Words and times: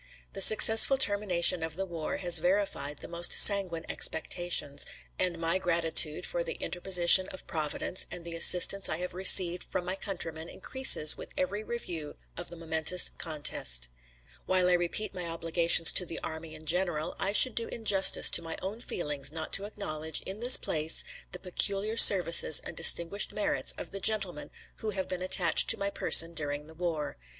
The 0.33 0.41
successful 0.41 0.97
termination 0.97 1.61
of 1.61 1.75
the 1.75 1.85
war 1.85 2.17
has 2.17 2.39
verified 2.39 3.01
the 3.01 3.07
most 3.07 3.33
sanguine 3.37 3.85
expectations, 3.87 4.83
and 5.19 5.37
my 5.37 5.59
gratitude 5.59 6.25
for 6.25 6.43
the 6.43 6.53
interposition 6.53 7.29
of 7.29 7.45
Providence 7.45 8.07
and 8.09 8.25
the 8.25 8.35
assistance 8.35 8.89
I 8.89 8.97
have 8.97 9.13
received 9.13 9.63
from 9.63 9.85
my 9.85 9.95
countrymen 9.95 10.49
increases 10.49 11.19
with 11.19 11.29
every 11.37 11.63
review 11.63 12.15
of 12.35 12.49
the 12.49 12.55
momentous 12.55 13.09
contest. 13.19 13.89
While 14.47 14.69
I 14.69 14.73
repeat 14.73 15.13
my 15.13 15.27
obligations 15.27 15.91
to 15.91 16.05
the 16.07 16.19
Army 16.23 16.55
in 16.55 16.65
general, 16.65 17.15
I 17.19 17.31
should 17.31 17.53
do 17.53 17.67
injustice 17.67 18.31
to 18.31 18.41
my 18.41 18.57
own 18.59 18.81
feelings 18.81 19.31
not 19.31 19.53
to 19.53 19.65
acknowledge, 19.65 20.21
in 20.21 20.39
this 20.39 20.57
place, 20.57 21.03
the 21.31 21.37
peculiar 21.37 21.95
services 21.95 22.59
and 22.61 22.75
distinguished 22.75 23.33
merits 23.33 23.71
of 23.77 23.91
the 23.91 23.99
Gentlemen 23.99 24.49
who 24.77 24.89
have 24.89 25.07
been 25.07 25.21
attached 25.21 25.69
to 25.69 25.77
my 25.77 25.91
person 25.91 26.33
during 26.33 26.65
the 26.65 26.73
war. 26.73 27.17